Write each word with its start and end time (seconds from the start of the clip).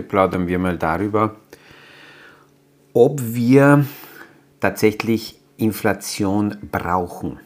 Heute 0.00 0.08
plaudern 0.08 0.46
wir 0.46 0.58
mal 0.58 0.78
darüber, 0.78 1.36
ob 2.94 3.20
wir 3.22 3.84
tatsächlich 4.58 5.38
Inflation 5.58 6.56
brauchen. 6.72 7.38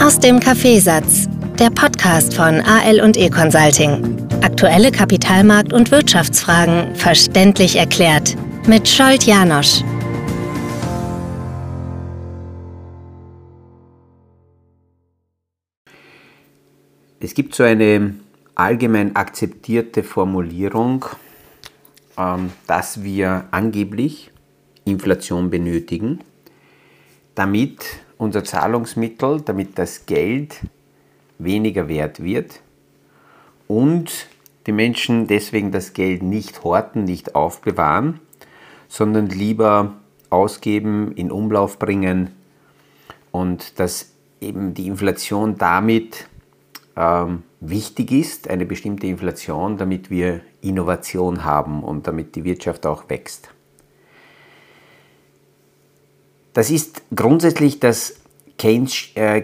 Aus 0.00 0.20
dem 0.20 0.38
Kaffeesatz, 0.38 1.28
der 1.58 1.70
Podcast 1.70 2.34
von 2.34 2.60
AL 2.60 3.00
und 3.00 3.16
E 3.16 3.28
Consulting. 3.28 4.16
Aktuelle 4.42 4.90
Kapitalmarkt- 4.90 5.72
und 5.72 5.90
Wirtschaftsfragen 5.90 6.94
verständlich 6.94 7.74
erklärt 7.74 8.36
mit 8.68 8.88
Scholt 8.88 9.24
Janosch. 9.24 9.82
Es 17.18 17.34
gibt 17.34 17.56
so 17.56 17.64
eine 17.64 18.14
allgemein 18.58 19.16
akzeptierte 19.16 20.02
Formulierung, 20.02 21.06
ähm, 22.18 22.50
dass 22.66 23.02
wir 23.02 23.46
angeblich 23.52 24.30
Inflation 24.84 25.48
benötigen, 25.48 26.20
damit 27.34 27.78
unser 28.18 28.42
Zahlungsmittel, 28.42 29.40
damit 29.42 29.78
das 29.78 30.06
Geld 30.06 30.60
weniger 31.38 31.88
wert 31.88 32.20
wird 32.22 32.60
und 33.68 34.26
die 34.66 34.72
Menschen 34.72 35.28
deswegen 35.28 35.70
das 35.70 35.92
Geld 35.92 36.22
nicht 36.22 36.64
horten, 36.64 37.04
nicht 37.04 37.36
aufbewahren, 37.36 38.18
sondern 38.88 39.28
lieber 39.28 39.94
ausgeben, 40.30 41.12
in 41.12 41.30
Umlauf 41.30 41.78
bringen 41.78 42.32
und 43.30 43.78
dass 43.78 44.10
eben 44.40 44.74
die 44.74 44.88
Inflation 44.88 45.58
damit 45.58 46.28
ähm, 46.98 47.44
wichtig 47.60 48.10
ist, 48.10 48.50
eine 48.50 48.66
bestimmte 48.66 49.06
Inflation, 49.06 49.76
damit 49.76 50.10
wir 50.10 50.40
Innovation 50.60 51.44
haben 51.44 51.84
und 51.84 52.08
damit 52.08 52.34
die 52.34 52.42
Wirtschaft 52.42 52.86
auch 52.86 53.08
wächst. 53.08 53.50
Das 56.54 56.70
ist 56.70 57.02
grundsätzlich 57.14 57.78
das 57.78 58.16
Keynes, 58.58 59.10
äh, 59.14 59.42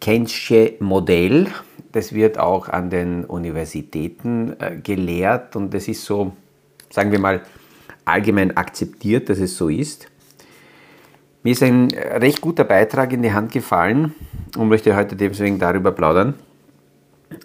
Keynesche 0.00 0.74
Modell. 0.80 1.48
Das 1.92 2.14
wird 2.14 2.38
auch 2.38 2.70
an 2.70 2.88
den 2.88 3.26
Universitäten 3.26 4.56
äh, 4.58 4.76
gelehrt 4.82 5.56
und 5.56 5.74
das 5.74 5.88
ist 5.88 6.06
so, 6.06 6.32
sagen 6.88 7.12
wir 7.12 7.18
mal, 7.18 7.42
allgemein 8.06 8.56
akzeptiert, 8.56 9.28
dass 9.28 9.38
es 9.38 9.58
so 9.58 9.68
ist. 9.68 10.06
Mir 11.42 11.52
ist 11.52 11.62
ein 11.62 11.90
recht 11.90 12.40
guter 12.40 12.64
Beitrag 12.64 13.12
in 13.12 13.22
die 13.22 13.32
Hand 13.32 13.52
gefallen 13.52 14.14
und 14.56 14.68
möchte 14.68 14.96
heute 14.96 15.16
deswegen 15.16 15.58
darüber 15.58 15.92
plaudern 15.92 16.34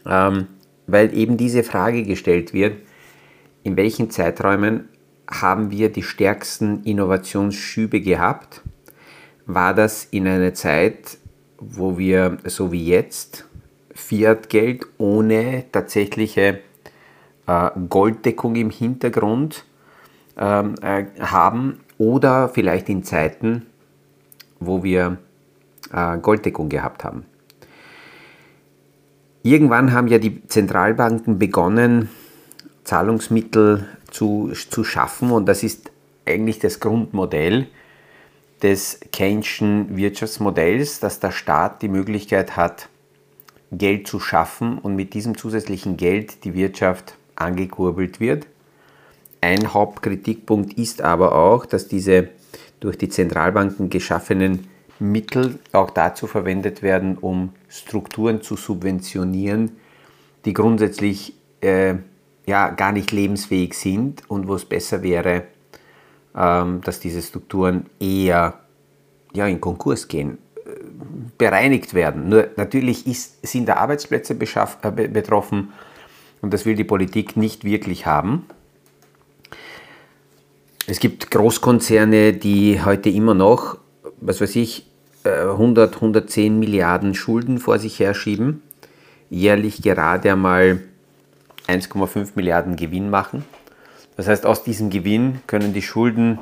ähm, 0.06 0.48
weil 0.88 1.16
eben 1.18 1.38
diese 1.38 1.64
Frage 1.64 2.04
gestellt 2.04 2.54
wird, 2.54 2.78
in 3.64 3.78
welchen 3.78 4.10
Zeiträumen 4.10 4.90
haben 5.30 5.72
wir 5.72 5.92
die 5.92 6.04
stärksten 6.04 6.84
Innovationsschübe 6.84 8.02
gehabt? 8.02 8.62
War 9.46 9.74
das 9.74 10.06
in 10.06 10.28
einer 10.28 10.54
Zeit, 10.54 11.18
wo 11.58 11.98
wir 11.98 12.38
so 12.46 12.72
wie 12.72 12.86
jetzt 12.86 13.46
Fiat-Geld 13.94 14.86
ohne 14.98 15.66
tatsächliche 15.72 16.60
äh, 17.48 17.70
Golddeckung 17.90 18.56
im 18.56 18.70
Hintergrund 18.70 19.66
ähm, 20.38 20.76
äh, 20.82 21.06
haben 21.20 21.80
oder 21.98 22.50
vielleicht 22.50 22.90
in 22.90 23.04
Zeiten, 23.04 23.68
wo 24.60 24.84
wir 24.84 25.18
äh, 25.94 26.18
Golddeckung 26.18 26.70
gehabt 26.70 27.04
haben? 27.04 27.26
Irgendwann 29.44 29.92
haben 29.92 30.08
ja 30.08 30.20
die 30.20 30.46
Zentralbanken 30.48 31.40
begonnen, 31.40 32.10
Zahlungsmittel 32.84 33.88
zu, 34.12 34.52
zu 34.70 34.84
schaffen 34.84 35.32
und 35.32 35.48
das 35.48 35.64
ist 35.64 35.92
eigentlich 36.26 36.60
das 36.60 36.80
Grundmodell 36.80 37.68
des 38.62 39.00
Keynes'schen 39.12 39.96
Wirtschaftsmodells, 39.96 41.00
dass 41.00 41.20
der 41.20 41.32
Staat 41.32 41.82
die 41.82 41.88
Möglichkeit 41.88 42.56
hat, 42.56 42.90
Geld 43.72 44.08
zu 44.08 44.20
schaffen 44.20 44.78
und 44.78 44.96
mit 44.96 45.14
diesem 45.14 45.38
zusätzlichen 45.38 45.98
Geld 45.98 46.44
die 46.44 46.54
Wirtschaft 46.54 47.16
angekurbelt 47.36 48.20
wird. 48.20 48.46
Ein 49.40 49.74
Hauptkritikpunkt 49.74 50.74
ist 50.74 51.02
aber 51.02 51.34
auch, 51.34 51.66
dass 51.66 51.88
diese 51.88 52.30
durch 52.80 52.98
die 52.98 53.10
Zentralbanken 53.10 53.90
geschaffenen 53.90 54.68
Mittel 55.02 55.60
auch 55.72 55.90
dazu 55.90 56.28
verwendet 56.28 56.82
werden, 56.82 57.18
um 57.18 57.54
Strukturen 57.68 58.42
zu 58.42 58.56
subventionieren, 58.56 59.72
die 60.46 60.54
grundsätzlich 60.54 61.34
äh, 61.62 61.96
ja, 62.46 62.70
gar 62.70 62.92
nicht 62.92 63.12
lebensfähig 63.12 63.74
sind 63.74 64.30
und 64.30 64.48
wo 64.48 64.56
es 64.56 64.66
besser 64.66 65.04
wäre, 65.04 65.44
ähm, 66.36 66.82
dass 66.82 67.00
diese 67.00 67.22
Strukturen 67.22 67.88
eher 68.00 68.60
ja, 69.34 69.48
in 69.48 69.60
Konkurs 69.60 70.08
gehen, 70.08 70.38
äh, 70.66 70.70
bereinigt 71.38 71.94
werden. 71.94 72.30
Nur 72.30 72.50
natürlich 72.58 73.08
ist, 73.08 73.46
sind 73.46 73.68
da 73.70 73.76
Arbeitsplätze 73.76 74.34
äh, 74.34 75.08
betroffen 75.08 75.74
und 76.42 76.54
das 76.54 76.66
will 76.66 76.76
die 76.76 76.84
Politik 76.84 77.38
nicht 77.38 77.64
wirklich 77.64 78.06
haben. 78.06 78.46
Es 80.88 81.00
gibt 81.00 81.32
Großkonzerne, 81.32 82.34
die 82.34 82.84
heute 82.84 83.10
immer 83.10 83.34
noch, 83.34 83.78
was 84.20 84.42
weiß 84.42 84.56
ich, 84.58 84.91
100, 85.24 85.94
äh, 85.94 85.96
110 85.96 86.60
Milliarden 86.60 87.14
Schulden 87.14 87.60
vor 87.60 87.80
sich 87.80 88.00
herschieben, 88.00 88.62
jährlich 89.30 89.82
gerade 89.82 90.32
einmal 90.32 90.80
1,5 91.68 92.32
Milliarden 92.36 92.76
Gewinn 92.76 93.10
machen. 93.10 93.46
Das 94.18 94.28
heißt, 94.28 94.46
aus 94.46 94.64
diesem 94.64 94.90
Gewinn 94.90 95.42
können 95.48 95.74
die 95.74 95.82
Schulden 95.82 96.40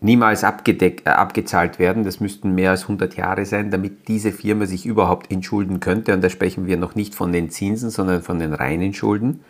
niemals 0.00 0.44
abgedeckt, 0.44 1.06
äh, 1.06 1.10
abgezahlt 1.10 1.78
werden. 1.78 2.04
Das 2.04 2.20
müssten 2.20 2.54
mehr 2.54 2.70
als 2.70 2.82
100 2.82 3.16
Jahre 3.16 3.46
sein, 3.46 3.70
damit 3.70 4.08
diese 4.08 4.32
Firma 4.32 4.66
sich 4.66 4.84
überhaupt 4.84 5.30
entschulden 5.30 5.80
könnte. 5.80 6.12
Und 6.12 6.22
da 6.22 6.28
sprechen 6.28 6.66
wir 6.66 6.76
noch 6.76 6.94
nicht 6.94 7.14
von 7.14 7.32
den 7.32 7.50
Zinsen, 7.50 7.90
sondern 7.90 8.22
von 8.22 8.38
den 8.38 8.52
reinen 8.52 8.92
Schulden. 8.92 9.40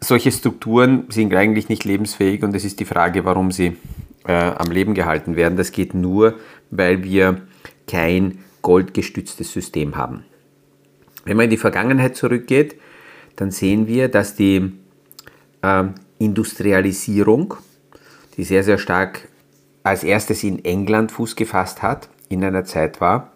Solche 0.00 0.32
Strukturen 0.32 1.04
sind 1.08 1.34
eigentlich 1.34 1.68
nicht 1.68 1.84
lebensfähig 1.84 2.42
und 2.42 2.54
es 2.54 2.64
ist 2.64 2.80
die 2.80 2.86
Frage, 2.86 3.24
warum 3.24 3.52
sie 3.52 3.76
äh, 4.26 4.32
am 4.32 4.70
Leben 4.70 4.94
gehalten 4.94 5.36
werden. 5.36 5.56
Das 5.56 5.72
geht 5.72 5.94
nur, 5.94 6.38
weil 6.70 7.02
wir 7.02 7.42
kein 7.86 8.38
goldgestütztes 8.62 9.52
System 9.52 9.96
haben. 9.96 10.24
Wenn 11.24 11.36
man 11.36 11.44
in 11.44 11.50
die 11.50 11.56
Vergangenheit 11.56 12.16
zurückgeht, 12.16 12.76
dann 13.36 13.50
sehen 13.50 13.86
wir, 13.86 14.08
dass 14.08 14.34
die 14.34 14.72
äh, 15.62 15.84
Industrialisierung, 16.18 17.54
die 18.36 18.44
sehr, 18.44 18.62
sehr 18.62 18.78
stark 18.78 19.28
als 19.82 20.04
erstes 20.04 20.44
in 20.44 20.64
England 20.64 21.12
Fuß 21.12 21.36
gefasst 21.36 21.82
hat, 21.82 22.08
in 22.28 22.44
einer 22.44 22.64
Zeit 22.64 23.00
war, 23.00 23.32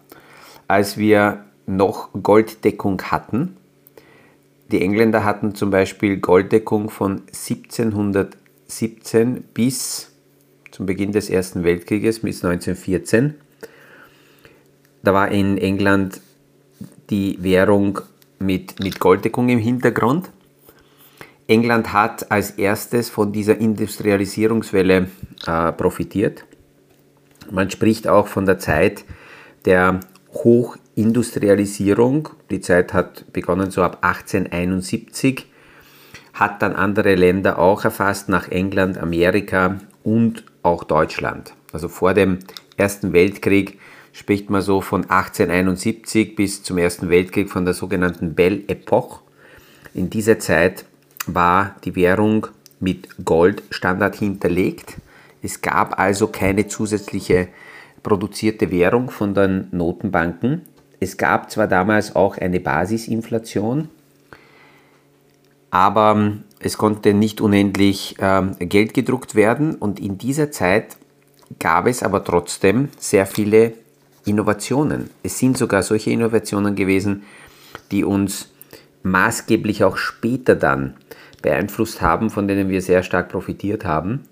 als 0.67 0.97
wir 0.97 1.45
noch 1.65 2.09
Golddeckung 2.21 3.01
hatten. 3.03 3.57
Die 4.71 4.81
Engländer 4.81 5.23
hatten 5.23 5.55
zum 5.55 5.69
Beispiel 5.69 6.17
Golddeckung 6.17 6.89
von 6.89 7.21
1717 7.27 9.43
bis 9.53 10.11
zum 10.75 10.85
Beginn 10.85 11.13
des 11.13 11.29
Ersten 11.29 11.63
Weltkrieges 11.63 12.19
bis 12.19 12.43
1914. 12.43 13.35
Da 15.03 15.13
war 15.13 15.31
in 15.31 15.57
England 15.57 16.19
die 17.09 17.41
Währung 17.41 18.01
mit, 18.39 18.83
mit 18.83 18.99
Golddeckung 18.99 19.47
im 19.47 19.59
Hintergrund. 19.59 20.29
England 21.47 21.93
hat 21.93 22.29
als 22.29 22.51
erstes 22.51 23.09
von 23.09 23.31
dieser 23.31 23.57
Industrialisierungswelle 23.57 25.07
äh, 25.47 25.71
profitiert. 25.71 26.43
Man 27.49 27.71
spricht 27.71 28.09
auch 28.09 28.27
von 28.27 28.45
der 28.45 28.59
Zeit 28.59 29.05
der 29.63 30.01
Hochindustrialisierung. 30.33 32.27
Die 32.49 32.59
Zeit 32.59 32.93
hat 32.93 33.31
begonnen 33.31 33.71
so 33.71 33.81
ab 33.81 33.99
1871, 34.01 35.45
hat 36.33 36.61
dann 36.61 36.75
andere 36.75 37.15
Länder 37.15 37.59
auch 37.59 37.85
erfasst, 37.85 38.27
nach 38.27 38.49
England, 38.49 38.97
Amerika 38.97 39.79
und 40.03 40.43
auch 40.65 40.83
Deutschland. 40.83 41.53
Also 41.71 41.87
vor 41.87 42.13
dem 42.13 42.39
Ersten 42.77 43.13
Weltkrieg 43.13 43.79
spricht 44.11 44.49
man 44.49 44.61
so 44.61 44.81
von 44.81 45.03
1871 45.03 46.35
bis 46.35 46.63
zum 46.63 46.77
Ersten 46.77 47.09
Weltkrieg 47.09 47.49
von 47.49 47.65
der 47.65 47.73
sogenannten 47.73 48.33
Belle 48.33 48.63
Epoche. 48.67 49.21
In 49.93 50.09
dieser 50.09 50.39
Zeit 50.39 50.85
war 51.27 51.75
die 51.83 51.95
Währung 51.95 52.47
mit 52.79 53.09
Goldstandard 53.23 54.15
hinterlegt. 54.15 54.95
Es 55.41 55.61
gab 55.61 55.99
also 55.99 56.27
keine 56.27 56.67
zusätzliche 56.67 57.47
produzierte 58.03 58.71
Währung 58.71 59.09
von 59.09 59.33
den 59.33 59.67
Notenbanken. 59.71 60.61
Es 60.99 61.17
gab 61.17 61.51
zwar 61.51 61.67
damals 61.67 62.15
auch 62.15 62.37
eine 62.37 62.59
Basisinflation, 62.59 63.89
aber 65.71 66.33
es 66.59 66.77
konnte 66.77 67.13
nicht 67.13 67.41
unendlich 67.41 68.15
ähm, 68.19 68.55
Geld 68.59 68.93
gedruckt 68.93 69.35
werden 69.35 69.75
und 69.75 69.99
in 69.99 70.17
dieser 70.17 70.51
Zeit 70.51 70.97
gab 71.59 71.87
es 71.87 72.01
aber 72.01 72.23
trotzdem 72.23 72.89
sehr 72.97 73.25
viele 73.25 73.73
Innovationen. 74.25 75.09
Es 75.21 75.37
sind 75.37 75.57
sogar 75.57 75.83
solche 75.83 76.11
Innovationen 76.11 76.75
gewesen, 76.75 77.23
die 77.91 78.03
uns 78.03 78.51
maßgeblich 79.03 79.83
auch 79.83 79.97
später 79.97 80.55
dann 80.55 80.95
beeinflusst 81.41 82.01
haben, 82.01 82.31
von 82.31 82.47
denen 82.47 82.69
wir 82.69 82.81
sehr 82.81 83.03
stark 83.03 83.29
profitiert 83.29 83.85
haben. 83.85 84.23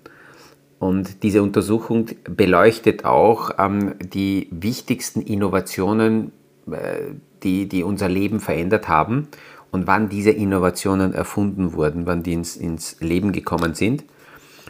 Und 0.80 1.22
diese 1.22 1.42
Untersuchung 1.42 2.06
beleuchtet 2.24 3.04
auch 3.04 3.52
ähm, 3.58 3.94
die 4.00 4.48
wichtigsten 4.50 5.22
Innovationen, 5.22 6.32
äh, 6.70 7.12
die, 7.44 7.68
die 7.68 7.84
unser 7.84 8.08
Leben 8.08 8.40
verändert 8.40 8.88
haben 8.88 9.28
und 9.74 9.88
wann 9.88 10.08
diese 10.08 10.30
Innovationen 10.30 11.14
erfunden 11.14 11.72
wurden, 11.72 12.06
wann 12.06 12.22
die 12.22 12.32
ins, 12.32 12.56
ins 12.56 12.96
Leben 13.00 13.32
gekommen 13.32 13.74
sind. 13.74 14.04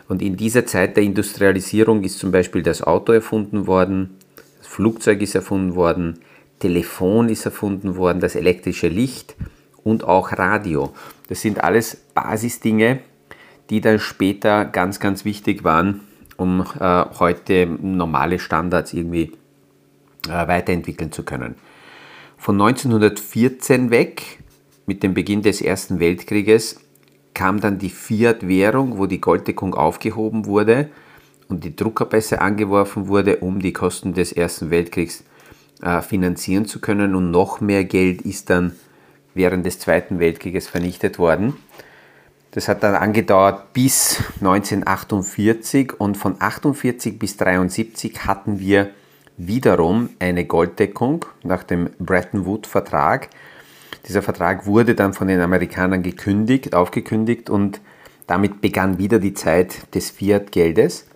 Und 0.09 0.23
in 0.23 0.39
dieser 0.39 0.65
Zeit 0.65 0.97
der 0.97 1.05
Industrialisierung 1.05 2.03
ist 2.05 2.19
zum 2.19 2.33
Beispiel 2.33 2.63
das 2.63 2.83
Auto 2.83 3.13
erfunden 3.13 3.67
worden, 3.67 4.17
das 4.57 4.67
Flugzeug 4.67 5.21
ist 5.21 5.35
erfunden 5.35 5.75
worden, 5.75 6.21
Telefon 6.59 7.29
ist 7.29 7.45
erfunden 7.45 7.97
worden, 7.97 8.21
das 8.21 8.35
elektrische 8.35 8.89
Licht 8.89 9.37
und 9.83 10.05
auch 10.05 10.33
Radio. 10.33 10.95
Das 11.29 11.43
sind 11.43 11.63
alles 11.63 11.97
Basisdinge, 12.15 13.01
die 13.69 13.83
dann 13.83 13.99
später 13.99 14.65
ganz, 14.65 15.01
ganz 15.01 15.27
wichtig 15.27 15.65
waren, 15.65 16.01
um 16.39 16.65
äh, 16.81 17.05
heute 17.19 17.67
normale 17.67 18.39
Standards 18.39 18.95
irgendwie 18.95 19.33
äh, 20.29 20.49
weiterentwickeln 20.49 21.13
zu 21.13 21.25
können. 21.25 21.57
Von 22.39 22.59
1914 22.59 23.91
weg, 23.91 24.39
mit 24.87 25.03
dem 25.03 25.15
Beginn 25.15 25.43
des 25.43 25.61
Ersten 25.61 26.01
Weltkrieges, 26.01 26.81
kam 27.35 27.61
dann 27.61 27.79
die 27.79 27.91
Fiat-Währung, 27.91 28.99
wo 28.99 29.07
die 29.07 29.21
Golddeckung 29.21 29.75
aufgehoben 29.75 30.47
wurde 30.47 30.89
und 31.49 31.65
die 31.65 31.75
Druckerpässe 31.75 32.41
angeworfen 32.41 33.09
wurde, 33.09 33.39
um 33.39 33.61
die 33.61 33.73
Kosten 33.73 34.15
des 34.15 34.33
Ersten 34.33 34.71
Weltkriegs 34.71 35.25
äh, 35.83 36.01
finanzieren 36.01 36.67
zu 36.67 36.81
können. 36.81 37.15
Und 37.15 37.31
noch 37.31 37.61
mehr 37.61 37.85
Geld 37.85 38.23
ist 38.23 38.51
dann 38.51 38.73
während 39.35 39.67
des 39.67 39.79
Zweiten 39.81 40.21
Weltkrieges 40.21 40.69
vernichtet 40.69 41.19
worden. 41.19 41.55
Das 42.53 42.69
hat 42.69 42.85
dann 42.85 42.95
angedauert 42.95 43.73
bis 43.73 44.23
1948 44.41 45.99
und 45.99 46.17
von 46.17 46.35
1948 46.35 47.19
bis 47.19 47.33
1973 47.33 48.27
hatten 48.27 48.61
wir 48.61 48.91
wiederum 49.37 50.11
eine 50.21 50.45
Golddeckung 50.45 51.25
nach 51.43 51.65
dem 51.65 51.91
Bretton 51.99 52.47
Woods-Vertrag. 52.47 53.29
Dieser 54.07 54.23
Vertrag 54.23 54.67
wurde 54.67 54.95
dann 54.95 55.15
von 55.15 55.29
den 55.29 55.41
Amerikanern 55.41 56.03
gekündigt, 56.03 56.75
aufgekündigt 56.75 57.49
und 57.49 57.81
damit 58.27 58.61
begann 58.61 58.99
wieder 58.99 59.19
die 59.19 59.35
Zeit 59.35 59.95
des 59.95 60.11
Fiat-Geldes. 60.11 61.07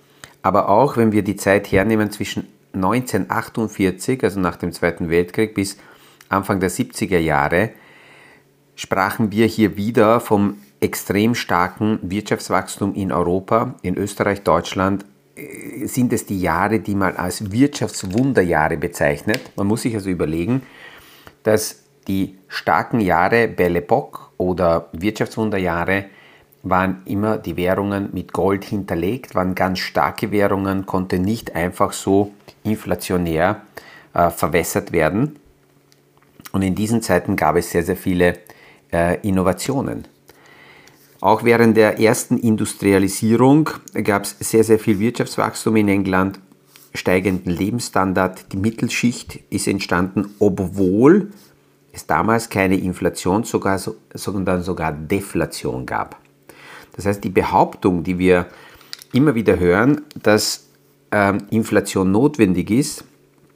Aber 0.42 0.68
auch 0.68 0.96
wenn 0.96 1.12
wir 1.12 1.22
die 1.22 1.36
Zeit 1.36 1.70
hernehmen 1.70 2.10
zwischen 2.10 2.46
1948, 2.74 4.22
also 4.24 4.40
nach 4.40 4.56
dem 4.56 4.72
Zweiten 4.72 5.10
Weltkrieg, 5.10 5.54
bis 5.54 5.76
Anfang 6.28 6.60
der 6.60 6.70
70er 6.70 7.18
Jahre, 7.18 7.70
sprachen 8.76 9.32
wir 9.32 9.46
hier 9.46 9.76
wieder 9.76 10.20
vom 10.20 10.58
extrem 10.80 11.34
starken 11.34 11.98
Wirtschaftswachstum 12.02 12.94
in 12.94 13.10
Europa, 13.10 13.74
in 13.82 13.96
Österreich, 13.96 14.42
Deutschland, 14.42 15.04
sind 15.84 16.12
es 16.12 16.26
die 16.26 16.40
Jahre, 16.40 16.80
die 16.80 16.94
man 16.94 17.16
als 17.16 17.50
Wirtschaftswunderjahre 17.50 18.76
bezeichnet. 18.76 19.40
Man 19.56 19.66
muss 19.66 19.82
sich 19.82 19.94
also 19.94 20.10
überlegen, 20.10 20.62
dass 21.42 21.84
die 22.08 22.38
starken 22.48 23.00
Jahre 23.00 23.48
Belle 23.48 23.80
Époque 23.80 24.30
oder 24.38 24.88
Wirtschaftswunderjahre 24.92 26.06
waren 26.62 27.02
immer 27.04 27.38
die 27.38 27.56
Währungen 27.56 28.08
mit 28.12 28.32
Gold 28.32 28.64
hinterlegt, 28.64 29.34
waren 29.34 29.54
ganz 29.54 29.78
starke 29.78 30.32
Währungen, 30.32 30.86
konnte 30.86 31.18
nicht 31.18 31.54
einfach 31.54 31.92
so 31.92 32.32
inflationär 32.64 33.62
äh, 34.14 34.30
verwässert 34.30 34.92
werden. 34.92 35.36
Und 36.52 36.62
in 36.62 36.74
diesen 36.74 37.02
Zeiten 37.02 37.36
gab 37.36 37.56
es 37.56 37.70
sehr, 37.70 37.84
sehr 37.84 37.96
viele 37.96 38.38
äh, 38.92 39.20
Innovationen. 39.20 40.08
Auch 41.20 41.44
während 41.44 41.76
der 41.76 42.00
ersten 42.00 42.38
Industrialisierung 42.38 43.70
gab 44.04 44.22
es 44.22 44.36
sehr, 44.38 44.64
sehr 44.64 44.78
viel 44.78 44.98
Wirtschaftswachstum 44.98 45.76
in 45.76 45.88
England, 45.88 46.40
steigenden 46.94 47.52
Lebensstandard, 47.52 48.52
die 48.52 48.56
Mittelschicht 48.56 49.40
ist 49.50 49.68
entstanden, 49.68 50.34
obwohl 50.38 51.30
es 51.92 52.06
damals 52.06 52.48
keine 52.48 52.76
Inflation, 52.76 53.44
sogar, 53.44 53.80
sondern 54.14 54.62
sogar 54.62 54.92
Deflation 54.92 55.86
gab. 55.86 56.18
Das 56.94 57.06
heißt, 57.06 57.22
die 57.22 57.30
Behauptung, 57.30 58.02
die 58.02 58.18
wir 58.18 58.46
immer 59.12 59.34
wieder 59.34 59.58
hören, 59.58 60.02
dass 60.22 60.68
ähm, 61.10 61.38
Inflation 61.50 62.10
notwendig 62.10 62.70
ist, 62.70 63.04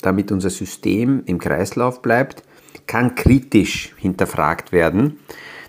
damit 0.00 0.32
unser 0.32 0.50
System 0.50 1.23
im 1.26 1.38
Kreislauf 1.38 2.02
bleibt, 2.02 2.43
kann 2.87 3.14
kritisch 3.14 3.94
hinterfragt 3.96 4.73
werden. 4.73 5.19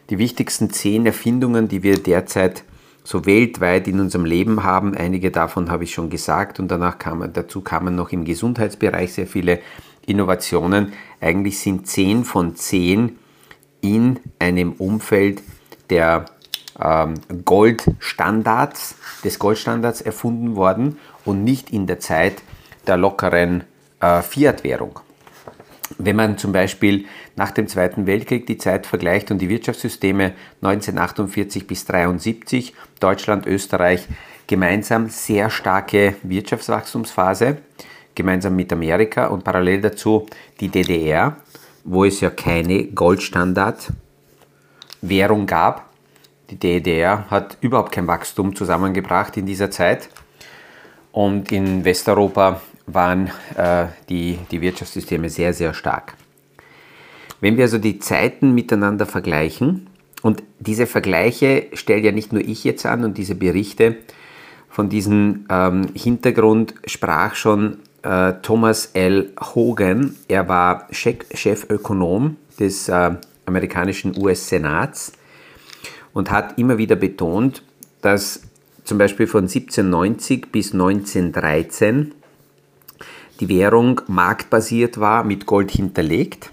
Die 0.10 0.18
wichtigsten 0.18 0.69
zehn 0.69 1.06
Erfindungen, 1.06 1.68
die 1.68 1.83
wir 1.83 1.98
derzeit 1.98 2.63
so 3.04 3.25
weltweit 3.25 3.88
in 3.88 4.00
unserem 4.00 4.25
Leben 4.25 4.63
haben, 4.63 4.95
einige 4.95 5.30
davon 5.30 5.69
habe 5.69 5.83
ich 5.83 5.94
schon 5.94 6.10
gesagt 6.10 6.60
und 6.60 6.69
danach 6.69 7.00
kamen, 7.00 7.33
dazu 7.33 7.62
kamen 7.62 7.95
noch 7.95 8.12
im 8.12 8.24
Gesundheitsbereich 8.24 9.13
sehr 9.13 9.27
viele 9.27 9.60
Innovationen. 10.06 10.94
Eigentlich 11.22 11.60
sind 11.60 11.88
zehn 11.88 12.26
von 12.26 12.56
zehn 12.56 13.18
in 13.82 14.20
einem 14.40 14.74
Umfeld 14.74 15.42
der 15.90 16.26
ähm, 16.82 17.16
Goldstandards, 17.46 18.96
des 19.24 19.40
Goldstandards 19.40 20.02
erfunden 20.02 20.56
worden 20.56 21.00
und 21.26 21.44
nicht 21.44 21.70
in 21.72 21.88
der 21.88 22.00
Zeit 22.00 22.42
der 22.88 22.98
lockeren 22.98 23.64
äh, 24.00 24.22
Fiat-Währung. 24.22 25.00
Wenn 25.98 26.16
man 26.16 26.38
zum 26.38 26.52
Beispiel 26.52 27.06
nach 27.36 27.52
dem 27.52 27.68
Zweiten 27.68 28.08
Weltkrieg 28.08 28.48
die 28.48 28.58
Zeit 28.58 28.88
vergleicht 28.88 29.32
und 29.32 29.40
die 29.40 29.50
Wirtschaftssysteme 29.50 30.34
1948 30.62 31.68
bis 31.68 31.82
1973, 31.82 32.74
Deutschland, 33.00 33.46
Österreich, 33.46 34.08
gemeinsam 34.48 35.10
sehr 35.10 35.50
starke 35.50 36.16
Wirtschaftswachstumsphase, 36.24 37.58
gemeinsam 38.15 38.56
mit 38.56 38.71
Amerika 38.71 39.27
und 39.27 39.44
parallel 39.44 39.81
dazu 39.81 40.25
die 40.60 40.69
DDR, 40.69 41.36
wo 41.83 42.06
es 42.06 42.21
ja 42.21 42.30
keine 42.30 42.86
Goldstandard-Währung 42.86 45.45
gab. 45.45 45.89
Die 46.50 46.57
DDR 46.57 47.30
hat 47.30 47.57
überhaupt 47.62 47.92
kein 47.92 48.07
Wachstum 48.07 48.56
zusammengebracht 48.56 49.38
in 49.38 49.45
dieser 49.45 49.69
Zeit. 49.71 50.10
Und 51.12 51.51
in 51.51 51.83
Westeuropa 51.86 52.62
waren 52.86 53.31
äh, 53.56 53.86
die, 54.10 54.38
die 54.51 54.62
Wirtschaftssysteme 54.62 55.30
sehr, 55.30 55.54
sehr 55.54 55.74
stark. 55.74 56.15
Wenn 57.39 57.55
wir 57.58 57.63
also 57.65 57.77
die 57.77 58.00
Zeiten 58.00 58.53
miteinander 58.53 59.05
vergleichen, 59.05 59.88
und 60.24 60.41
diese 60.60 60.88
Vergleiche 60.88 61.67
stellt 61.74 62.05
ja 62.05 62.13
nicht 62.13 62.32
nur 62.32 62.41
ich 62.41 62.63
jetzt 62.63 62.86
an 62.86 63.03
und 63.03 63.17
diese 63.17 63.36
Berichte, 63.36 63.98
von 64.70 64.89
diesem 64.89 65.46
ähm, 65.50 65.89
Hintergrund 65.93 66.74
sprach 66.88 67.36
schon 67.36 67.79
äh, 68.03 68.33
Thomas 68.41 68.91
L. 68.93 69.31
Hogan. 69.39 70.15
Er 70.27 70.48
war 70.48 70.88
Chefökonom 70.91 72.38
des 72.60 72.89
äh, 72.89 73.12
amerikanischen 73.45 74.15
US-Senats 74.17 75.13
und 76.13 76.31
hat 76.31 76.57
immer 76.57 76.77
wieder 76.77 76.95
betont, 76.95 77.63
dass 78.01 78.41
zum 78.83 78.98
Beispiel 78.98 79.27
von 79.27 79.43
1790 79.43 80.51
bis 80.51 80.74
1913 80.74 82.13
die 83.39 83.50
Währung 83.50 84.01
marktbasiert 84.07 85.00
war, 85.00 85.24
mit 85.24 85.45
Gold 85.45 85.72
hinterlegt. 85.72 86.51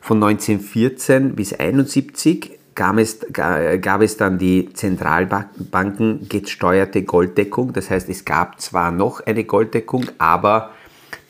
Von 0.00 0.22
1914 0.22 1.34
bis 1.34 1.52
1971 1.52 2.59
gab 2.74 2.98
es, 2.98 3.18
gab 3.32 4.00
es 4.00 4.16
dann 4.16 4.38
die 4.38 4.72
Zentralbanken 4.72 6.28
gesteuerte 6.28 7.02
Golddeckung. 7.02 7.72
Das 7.72 7.90
heißt, 7.90 8.08
es 8.08 8.24
gab 8.24 8.60
zwar 8.60 8.90
noch 8.90 9.20
eine 9.20 9.44
Golddeckung, 9.44 10.06
aber 10.18 10.70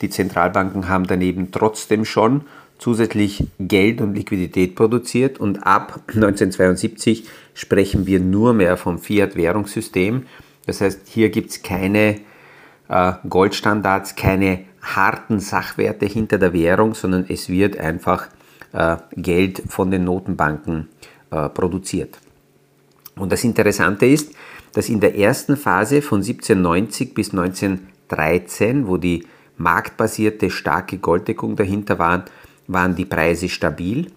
die 0.01 0.09
Zentralbanken 0.09 0.89
haben 0.89 1.07
daneben 1.07 1.51
trotzdem 1.51 2.05
schon 2.05 2.41
zusätzlich 2.77 3.45
Geld 3.59 4.01
und 4.01 4.15
Liquidität 4.15 4.75
produziert 4.75 5.39
und 5.39 5.67
ab 5.67 6.01
1972 6.07 7.27
sprechen 7.53 8.07
wir 8.07 8.19
nur 8.19 8.53
mehr 8.53 8.75
vom 8.75 8.97
Fiat-Währungssystem. 8.97 10.25
Das 10.65 10.81
heißt, 10.81 11.01
hier 11.05 11.29
gibt 11.29 11.51
es 11.51 11.61
keine 11.61 12.21
äh, 12.89 13.13
Goldstandards, 13.29 14.15
keine 14.15 14.61
harten 14.81 15.39
Sachwerte 15.39 16.07
hinter 16.07 16.39
der 16.39 16.53
Währung, 16.53 16.95
sondern 16.95 17.25
es 17.29 17.49
wird 17.49 17.77
einfach 17.77 18.27
äh, 18.73 18.97
Geld 19.15 19.61
von 19.67 19.91
den 19.91 20.05
Notenbanken 20.05 20.87
äh, 20.87 21.10
produziert. 21.53 22.19
Und 23.15 23.31
das 23.31 23.43
Interessante 23.43 24.05
ist, 24.05 24.33
dass 24.73 24.89
in 24.89 24.99
der 24.99 25.17
ersten 25.17 25.57
Phase 25.57 26.01
von 26.01 26.19
1790 26.19 27.13
bis 27.13 27.31
1913, 27.31 28.87
wo 28.87 28.97
die 28.97 29.25
marktbasierte 29.57 30.49
starke 30.49 30.97
Golddeckung 30.97 31.55
dahinter 31.55 31.99
war, 31.99 32.25
waren 32.67 32.95
die 32.95 33.05
Preise 33.05 33.49
stabil. 33.49 34.11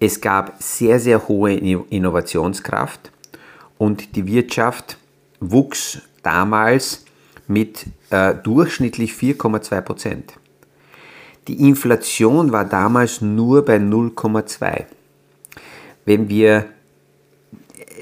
Es 0.00 0.20
gab 0.20 0.62
sehr, 0.62 1.00
sehr 1.00 1.28
hohe 1.28 1.54
Innovationskraft 1.54 3.10
und 3.78 4.16
die 4.16 4.26
Wirtschaft 4.26 4.96
wuchs 5.40 6.00
damals 6.22 7.04
mit 7.46 7.86
äh, 8.10 8.34
durchschnittlich 8.34 9.12
4,2 9.12 9.80
Prozent. 9.80 10.34
Die 11.46 11.66
Inflation 11.66 12.52
war 12.52 12.64
damals 12.64 13.22
nur 13.22 13.64
bei 13.64 13.76
0,2. 13.76 14.84
Wenn 16.08 16.30
wir 16.30 16.64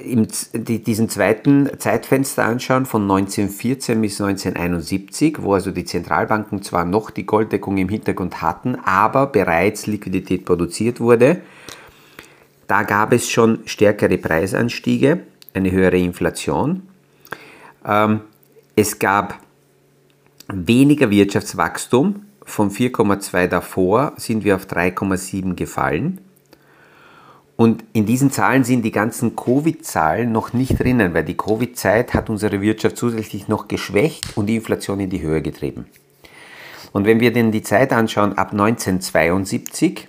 im, 0.04 0.28
die, 0.52 0.80
diesen 0.80 1.08
zweiten 1.08 1.68
Zeitfenster 1.78 2.44
anschauen 2.44 2.86
von 2.86 3.02
1914 3.02 4.00
bis 4.00 4.20
1971, 4.20 5.42
wo 5.42 5.54
also 5.54 5.72
die 5.72 5.84
Zentralbanken 5.84 6.62
zwar 6.62 6.84
noch 6.84 7.10
die 7.10 7.26
Golddeckung 7.26 7.76
im 7.78 7.88
Hintergrund 7.88 8.42
hatten, 8.42 8.76
aber 8.76 9.26
bereits 9.26 9.88
Liquidität 9.88 10.44
produziert 10.44 11.00
wurde, 11.00 11.40
da 12.68 12.84
gab 12.84 13.12
es 13.12 13.28
schon 13.28 13.60
stärkere 13.64 14.18
Preisanstiege, 14.18 15.20
eine 15.52 15.72
höhere 15.72 15.98
Inflation. 15.98 16.82
Ähm, 17.84 18.20
es 18.76 19.00
gab 19.00 19.40
weniger 20.46 21.10
Wirtschaftswachstum. 21.10 22.22
Von 22.44 22.70
4,2 22.70 23.48
davor 23.48 24.12
sind 24.16 24.44
wir 24.44 24.54
auf 24.54 24.66
3,7 24.66 25.54
gefallen. 25.54 26.20
Und 27.56 27.84
in 27.94 28.04
diesen 28.04 28.30
Zahlen 28.30 28.64
sind 28.64 28.82
die 28.82 28.92
ganzen 28.92 29.34
Covid-Zahlen 29.34 30.30
noch 30.30 30.52
nicht 30.52 30.78
drinnen, 30.78 31.14
weil 31.14 31.24
die 31.24 31.36
Covid-Zeit 31.36 32.12
hat 32.12 32.28
unsere 32.28 32.60
Wirtschaft 32.60 32.98
zusätzlich 32.98 33.48
noch 33.48 33.66
geschwächt 33.66 34.36
und 34.36 34.46
die 34.46 34.56
Inflation 34.56 35.00
in 35.00 35.08
die 35.08 35.22
Höhe 35.22 35.40
getrieben. 35.40 35.86
Und 36.92 37.06
wenn 37.06 37.20
wir 37.20 37.32
denn 37.32 37.52
die 37.52 37.62
Zeit 37.62 37.92
anschauen, 37.92 38.36
ab 38.36 38.52
1972 38.52 40.06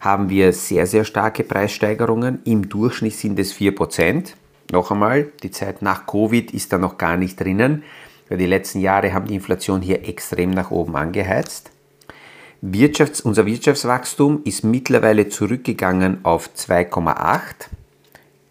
haben 0.00 0.30
wir 0.30 0.52
sehr, 0.52 0.86
sehr 0.86 1.04
starke 1.04 1.44
Preissteigerungen. 1.44 2.40
Im 2.44 2.68
Durchschnitt 2.68 3.14
sind 3.14 3.38
es 3.38 3.54
4%. 3.54 4.32
Noch 4.70 4.90
einmal, 4.90 5.28
die 5.42 5.50
Zeit 5.50 5.82
nach 5.82 6.06
Covid 6.06 6.52
ist 6.52 6.72
da 6.72 6.78
noch 6.78 6.98
gar 6.98 7.16
nicht 7.16 7.40
drinnen, 7.40 7.82
weil 8.28 8.38
die 8.38 8.46
letzten 8.46 8.80
Jahre 8.80 9.12
haben 9.12 9.26
die 9.26 9.34
Inflation 9.34 9.82
hier 9.82 10.06
extrem 10.06 10.50
nach 10.50 10.70
oben 10.70 10.96
angeheizt. 10.96 11.70
Wirtschafts-, 12.60 13.22
unser 13.22 13.46
Wirtschaftswachstum 13.46 14.42
ist 14.44 14.64
mittlerweile 14.64 15.28
zurückgegangen 15.28 16.24
auf 16.24 16.50
2,8. 16.56 17.68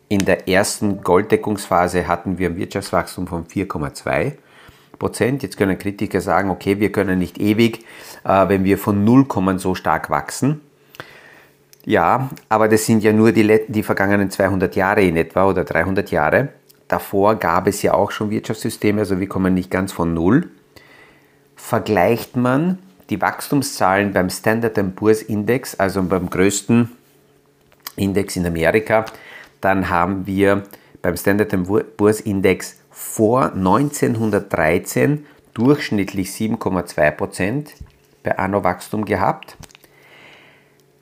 In 0.07 0.19
der 0.19 0.47
ersten 0.47 1.01
Golddeckungsphase 1.01 2.07
hatten 2.07 2.37
wir 2.37 2.49
ein 2.49 2.55
Wirtschaftswachstum 2.55 3.27
von 3.27 3.45
4,2 3.45 4.33
Prozent. 4.97 5.43
Jetzt 5.43 5.57
können 5.57 5.77
Kritiker 5.77 6.21
sagen, 6.21 6.49
okay, 6.49 6.79
wir 6.79 6.91
können 6.91 7.19
nicht 7.19 7.37
ewig, 7.37 7.83
äh, 8.23 8.47
wenn 8.47 8.63
wir 8.63 8.77
von 8.77 9.03
Null 9.03 9.25
kommen, 9.25 9.59
so 9.59 9.75
stark 9.75 10.09
wachsen. 10.09 10.61
Ja, 11.85 12.29
aber 12.47 12.69
das 12.69 12.85
sind 12.85 13.03
ja 13.03 13.11
nur 13.11 13.33
die, 13.33 13.59
die 13.67 13.83
vergangenen 13.83 14.31
200 14.31 14.75
Jahre 14.77 15.03
in 15.03 15.17
etwa 15.17 15.45
oder 15.49 15.65
300 15.65 16.11
Jahre. 16.11 16.49
Davor 16.87 17.35
gab 17.35 17.67
es 17.67 17.81
ja 17.81 17.93
auch 17.93 18.11
schon 18.11 18.29
Wirtschaftssysteme, 18.29 19.01
also 19.01 19.19
wir 19.19 19.27
kommen 19.27 19.53
nicht 19.53 19.69
ganz 19.69 19.91
von 19.91 20.13
Null. 20.13 20.49
Vergleicht 21.57 22.37
man 22.37 22.79
die 23.09 23.21
Wachstumszahlen 23.21 24.13
beim 24.13 24.29
Standard 24.29 24.95
Poor's 24.95 25.21
Index, 25.21 25.75
also 25.75 26.03
beim 26.03 26.29
größten 26.29 26.91
Index 27.95 28.35
in 28.35 28.45
Amerika, 28.45 29.05
dann 29.61 29.89
haben 29.89 30.27
wir 30.27 30.63
beim 31.01 31.17
Standard 31.17 31.53
Poor's 31.97 32.19
Index 32.21 32.77
vor 32.91 33.53
1913 33.53 35.25
durchschnittlich 35.53 36.29
7,2% 36.29 37.67
bei 38.23 38.37
Anno 38.37 38.63
Wachstum 38.63 39.05
gehabt. 39.05 39.57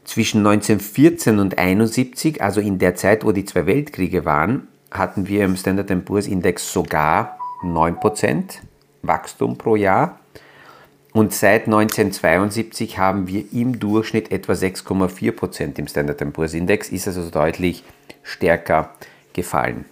Zwischen 0.03 0.45
1914 0.45 1.39
und 1.39 1.57
1971, 1.57 2.41
also 2.41 2.61
in 2.61 2.77
der 2.77 2.95
Zeit, 2.95 3.25
wo 3.25 3.31
die 3.31 3.45
zwei 3.45 3.65
Weltkriege 3.65 4.23
waren, 4.23 4.67
hatten 4.91 5.27
wir 5.27 5.43
im 5.43 5.57
Standard 5.57 6.05
Poor's 6.05 6.27
Index 6.27 6.71
sogar 6.71 7.37
9% 7.63 8.59
Wachstum 9.01 9.57
pro 9.57 9.75
Jahr. 9.75 10.19
Und 11.15 11.33
seit 11.33 11.67
1972 11.67 12.97
haben 12.97 13.27
wir 13.27 13.45
im 13.53 13.79
Durchschnitt 13.79 14.33
etwa 14.33 14.51
6,4 14.51 15.31
Prozent 15.31 15.79
im 15.79 15.87
Standard 15.87 16.33
Poor's 16.33 16.53
Index, 16.53 16.89
ist 16.89 17.07
also 17.07 17.29
deutlich 17.29 17.85
stärker 18.21 18.89
gefallen. 19.31 19.85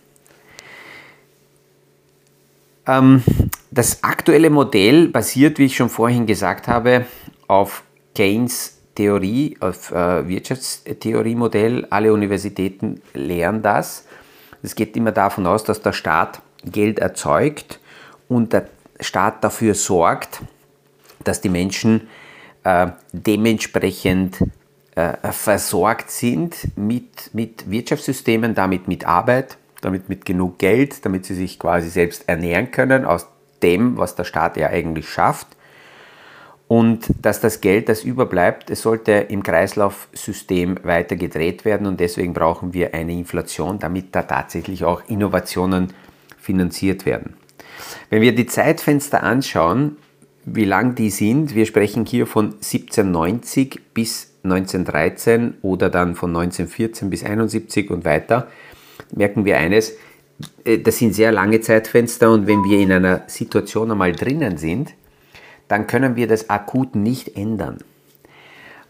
Ähm, 2.86 3.24
das 3.72 4.04
aktuelle 4.04 4.50
Modell 4.50 5.08
basiert, 5.08 5.60
wie 5.60 5.68
ich 5.68 5.78
schon 5.78 5.88
vorhin 5.88 6.26
gesagt 6.26 6.68
habe, 6.68 7.06
auf 7.48 7.84
Keynes 8.14 8.80
Theorie, 8.94 9.56
auf 9.62 9.92
äh, 9.92 10.28
Wirtschaftstheorie-Modell. 10.28 11.88
Alle 11.90 12.12
Universitäten 12.12 13.02
lehren 13.14 13.62
das. 13.62 14.06
Es 14.62 14.76
geht 14.76 14.98
immer 14.98 15.14
davon 15.14 15.48
aus, 15.48 15.64
dass 15.64 15.82
der 15.82 15.94
Staat 15.94 16.42
Geld 16.66 17.00
erzeugt 17.00 17.80
und 18.28 18.52
der 18.52 18.68
Staat 19.00 19.42
dafür 19.42 19.74
sorgt, 19.74 20.42
dass 21.24 21.42
die 21.42 21.50
Menschen 21.50 22.08
äh, 22.64 22.88
dementsprechend 23.12 24.44
äh, 24.96 25.32
versorgt 25.32 26.12
sind 26.12 26.78
mit, 26.78 27.34
mit 27.34 27.70
Wirtschaftssystemen, 27.70 28.56
damit 28.56 28.88
mit 28.88 29.06
Arbeit, 29.06 29.58
damit 29.82 30.10
mit 30.10 30.26
genug 30.26 30.60
Geld, 30.60 31.06
damit 31.06 31.26
sie 31.26 31.36
sich 31.36 31.60
quasi 31.60 31.90
selbst 31.90 32.28
ernähren 32.28 32.72
können 32.72 33.06
aus 33.06 33.28
dem, 33.62 33.98
was 33.98 34.16
der 34.16 34.24
Staat 34.24 34.58
ja 34.58 34.68
eigentlich 34.68 35.10
schafft. 35.10 35.48
Und 36.68 37.08
dass 37.22 37.40
das 37.40 37.62
Geld, 37.62 37.90
das 37.90 38.04
überbleibt, 38.04 38.70
es 38.70 38.82
sollte 38.82 39.12
im 39.12 39.44
Kreislaufsystem 39.44 40.80
weiter 40.84 41.16
gedreht 41.16 41.66
werden 41.66 41.86
und 41.86 42.00
deswegen 42.00 42.34
brauchen 42.34 42.74
wir 42.74 42.94
eine 42.94 43.14
Inflation, 43.14 43.80
damit 43.80 44.16
da 44.16 44.24
tatsächlich 44.24 44.84
auch 44.86 45.04
Innovationen 45.08 45.94
finanziert 46.40 47.06
werden. 47.06 47.36
Wenn 48.10 48.22
wir 48.22 48.34
die 48.34 48.46
Zeitfenster 48.46 49.24
anschauen, 49.24 49.98
wie 50.46 50.66
lang 50.66 50.96
die 50.96 51.10
sind. 51.10 51.56
Wir 51.56 51.66
sprechen 51.66 52.06
hier 52.06 52.28
von 52.28 52.54
1790 52.54 53.80
bis 53.94 54.32
1913 54.44 55.56
oder 55.62 55.90
dann 55.90 56.16
von 56.16 56.30
1914 56.32 57.10
bis 57.10 57.24
71 57.24 57.90
und 57.90 58.06
weiter. 58.06 58.48
Merken 59.16 59.46
wir 59.46 59.58
eines, 59.58 59.94
äh, 60.66 60.80
das 60.80 60.98
sind 60.98 61.16
sehr 61.16 61.32
lange 61.32 61.62
Zeitfenster 61.62 62.32
und 62.32 62.48
wenn 62.48 62.64
wir 62.64 62.80
in 62.80 62.92
einer 62.92 63.24
Situation 63.28 63.92
einmal 63.92 64.12
drinnen 64.12 64.58
sind, 64.58 64.94
dann 65.68 65.88
können 65.88 66.16
wir 66.16 66.28
das 66.28 66.50
akut 66.50 66.96
nicht 66.96 67.38
ändern. 67.38 67.78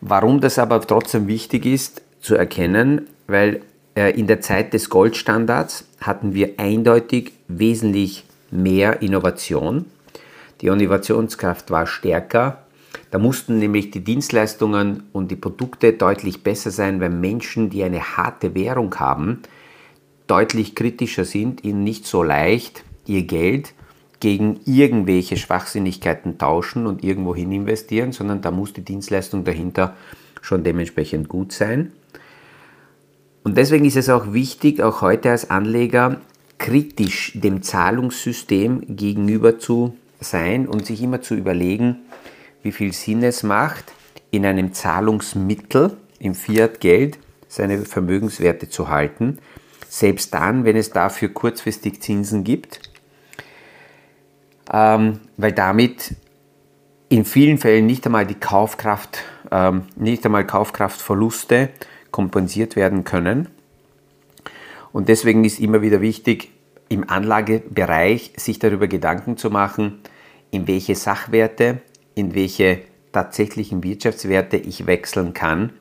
Warum 0.02 0.42
das 0.42 0.60
aber 0.60 0.82
trotzdem 0.82 1.28
wichtig 1.28 1.66
ist 1.66 2.02
zu 2.20 2.36
erkennen, 2.36 3.08
weil 3.28 3.62
äh, 3.96 4.18
in 4.20 4.28
der 4.28 4.42
Zeit 4.42 4.74
des 4.74 4.90
Goldstandards 4.90 5.86
hatten 6.02 6.34
wir 6.34 6.56
eindeutig 6.58 7.34
wesentlich 7.48 8.26
mehr 8.52 9.02
Innovation 9.02 9.86
die 10.62 10.68
Innovationskraft 10.68 11.72
war 11.72 11.88
stärker. 11.88 12.64
Da 13.12 13.20
mussten 13.20 13.60
nämlich 13.60 13.92
die 13.92 14.04
Dienstleistungen 14.04 15.04
und 15.12 15.30
die 15.30 15.36
Produkte 15.36 15.94
deutlich 15.94 16.44
besser 16.44 16.72
sein, 16.72 17.00
weil 17.00 17.10
Menschen, 17.10 17.70
die 17.70 17.84
eine 17.84 18.18
harte 18.18 18.56
Währung 18.56 18.96
haben, 18.96 19.42
deutlich 20.28 20.76
kritischer 20.76 21.26
sind, 21.26 21.64
ihnen 21.64 21.84
nicht 21.84 22.06
so 22.06 22.24
leicht 22.24 22.84
ihr 23.06 23.24
Geld 23.24 23.74
gegen 24.20 24.62
irgendwelche 24.66 25.36
Schwachsinnigkeiten 25.36 26.38
tauschen 26.38 26.88
und 26.88 27.04
irgendwohin 27.04 27.52
investieren, 27.52 28.14
sondern 28.14 28.42
da 28.42 28.52
muss 28.52 28.72
die 28.72 28.86
Dienstleistung 28.86 29.44
dahinter 29.44 29.96
schon 30.42 30.64
dementsprechend 30.64 31.28
gut 31.28 31.52
sein. 31.52 31.92
Und 33.44 33.58
deswegen 33.58 33.84
ist 33.84 33.98
es 33.98 34.10
auch 34.10 34.32
wichtig, 34.32 34.82
auch 34.82 35.02
heute 35.02 35.30
als 35.32 35.50
Anleger 35.50 36.22
kritisch 36.58 37.34
dem 37.36 37.62
Zahlungssystem 37.62 38.96
gegenüber 38.96 39.60
zu 39.60 39.98
sein 40.24 40.68
und 40.68 40.86
sich 40.86 41.02
immer 41.02 41.22
zu 41.22 41.36
überlegen, 41.36 41.98
wie 42.62 42.72
viel 42.72 42.94
Sinn 42.94 43.24
es 43.24 43.44
macht, 43.44 43.94
in 44.32 44.46
einem 44.46 44.74
Zahlungsmittel, 44.74 45.98
im 46.20 46.34
Fiat-Geld, 46.34 47.20
seine 47.48 47.86
Vermögenswerte 47.86 48.70
zu 48.70 48.90
halten, 48.90 49.40
selbst 49.88 50.34
dann, 50.34 50.66
wenn 50.66 50.76
es 50.76 50.90
dafür 50.90 51.30
kurzfristig 51.30 52.02
Zinsen 52.02 52.44
gibt, 52.44 52.80
ähm, 54.72 55.20
weil 55.38 55.52
damit 55.52 56.16
in 57.10 57.26
vielen 57.26 57.60
Fällen 57.60 57.86
nicht 57.86 58.06
einmal 58.08 58.26
die 58.26 58.34
Kaufkraft, 58.34 59.20
ähm, 59.52 59.84
nicht 59.96 60.26
einmal 60.26 60.48
Kaufkraftverluste 60.48 61.70
kompensiert 62.10 62.76
werden 62.76 63.04
können. 63.04 63.50
Und 64.92 65.10
deswegen 65.10 65.46
ist 65.46 65.60
immer 65.60 65.84
wieder 65.84 66.02
wichtig, 66.02 66.50
im 66.90 67.08
Anlagebereich 67.08 68.34
sich 68.38 68.58
darüber 68.60 68.88
Gedanken 68.88 69.38
zu 69.38 69.50
machen, 69.50 70.00
in 70.54 70.68
welche 70.68 70.96
Sachwerte, 70.96 71.80
in 72.14 72.36
welche 72.36 72.82
tatsächlichen 73.12 73.84
Wirtschaftswerte 73.84 74.56
ich 74.58 74.86
wechseln 74.86 75.34
kann, 75.34 75.72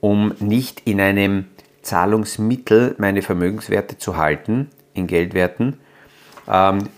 um 0.00 0.32
nicht 0.38 0.82
in 0.84 1.00
einem 1.00 1.46
Zahlungsmittel 1.82 2.94
meine 2.98 3.22
Vermögenswerte 3.22 3.98
zu 3.98 4.16
halten, 4.16 4.70
in 4.94 5.08
Geldwerten, 5.08 5.80
ähm, 6.48 6.88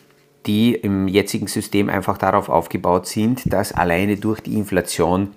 die 0.44 0.74
im 0.74 1.08
jetzigen 1.08 1.46
System 1.46 1.88
einfach 1.88 2.18
darauf 2.18 2.50
aufgebaut 2.50 3.06
sind, 3.06 3.50
dass 3.50 3.72
alleine 3.72 4.18
durch 4.18 4.40
die 4.40 4.54
Inflation 4.54 5.32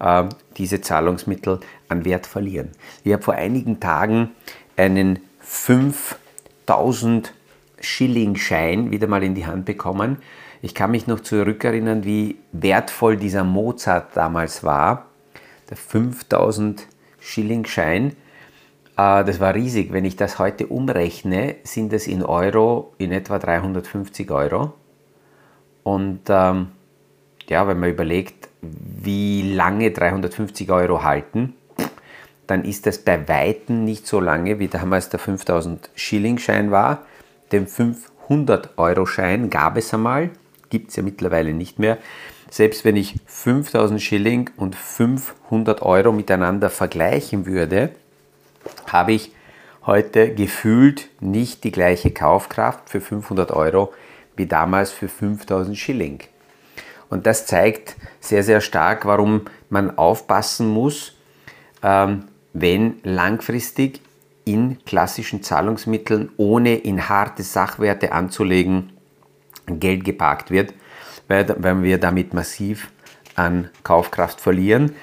äh, 0.00 0.24
diese 0.56 0.80
Zahlungsmittel 0.80 1.60
an 1.88 2.04
Wert 2.04 2.26
verlieren. 2.26 2.70
Ich 3.04 3.12
habe 3.12 3.22
vor 3.22 3.34
einigen 3.34 3.78
Tagen 3.78 4.30
einen 4.76 5.20
5000 5.38 7.32
Schilling-Schein 7.80 8.90
wieder 8.90 9.06
mal 9.06 9.22
in 9.22 9.36
die 9.36 9.46
Hand 9.46 9.66
bekommen 9.66 10.16
ich 10.66 10.74
kann 10.74 10.90
mich 10.90 11.06
noch 11.06 11.20
zurückerinnern, 11.20 12.02
wie 12.02 12.38
wertvoll 12.50 13.16
dieser 13.16 13.44
Mozart 13.44 14.16
damals 14.16 14.64
war, 14.64 15.06
der 15.70 15.76
5000 15.76 16.88
Schilling-Schein. 17.20 18.16
Äh, 18.96 19.24
das 19.24 19.38
war 19.38 19.54
riesig. 19.54 19.92
Wenn 19.92 20.04
ich 20.04 20.16
das 20.16 20.40
heute 20.40 20.66
umrechne, 20.66 21.54
sind 21.62 21.92
es 21.92 22.08
in 22.08 22.24
Euro 22.24 22.94
in 22.98 23.12
etwa 23.12 23.38
350 23.38 24.28
Euro. 24.32 24.72
Und 25.84 26.22
ähm, 26.30 26.72
ja, 27.46 27.68
wenn 27.68 27.78
man 27.78 27.90
überlegt, 27.90 28.48
wie 28.60 29.54
lange 29.54 29.92
350 29.92 30.68
Euro 30.72 31.04
halten, 31.04 31.54
dann 32.48 32.64
ist 32.64 32.86
das 32.86 32.98
bei 32.98 33.28
Weitem 33.28 33.84
nicht 33.84 34.08
so 34.08 34.18
lange, 34.18 34.58
wie 34.58 34.66
damals 34.66 35.10
der 35.10 35.20
5000 35.20 35.90
Schilling-Schein 35.94 36.72
war. 36.72 37.06
Den 37.52 37.68
500-Euro-Schein 37.68 39.48
gab 39.48 39.76
es 39.76 39.94
einmal, 39.94 40.30
gibt 40.70 40.90
es 40.90 40.96
ja 40.96 41.02
mittlerweile 41.02 41.52
nicht 41.52 41.78
mehr. 41.78 41.98
Selbst 42.50 42.84
wenn 42.84 42.96
ich 42.96 43.16
5000 43.26 44.00
Schilling 44.00 44.50
und 44.56 44.76
500 44.76 45.82
Euro 45.82 46.12
miteinander 46.12 46.70
vergleichen 46.70 47.46
würde, 47.46 47.90
habe 48.86 49.12
ich 49.12 49.32
heute 49.84 50.34
gefühlt 50.34 51.08
nicht 51.20 51.64
die 51.64 51.72
gleiche 51.72 52.10
Kaufkraft 52.10 52.90
für 52.90 53.00
500 53.00 53.52
Euro 53.52 53.92
wie 54.36 54.46
damals 54.46 54.90
für 54.90 55.08
5000 55.08 55.76
Schilling. 55.76 56.20
Und 57.08 57.26
das 57.26 57.46
zeigt 57.46 57.96
sehr, 58.20 58.42
sehr 58.42 58.60
stark, 58.60 59.06
warum 59.06 59.42
man 59.70 59.96
aufpassen 59.96 60.68
muss, 60.68 61.14
ähm, 61.82 62.24
wenn 62.52 62.96
langfristig 63.02 64.00
in 64.44 64.78
klassischen 64.84 65.42
Zahlungsmitteln, 65.42 66.30
ohne 66.36 66.76
in 66.76 67.08
harte 67.08 67.42
Sachwerte 67.42 68.12
anzulegen, 68.12 68.95
Geld 69.66 70.04
geparkt 70.04 70.50
wird, 70.50 70.74
weil, 71.28 71.82
wir 71.82 71.98
damit 71.98 72.34
massiv 72.34 72.90
an 73.34 73.70
Kaufkraft 73.82 74.40
verlieren. 74.40 74.94